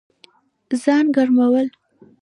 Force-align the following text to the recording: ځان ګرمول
ځان 0.83 1.05
ګرمول 1.15 1.67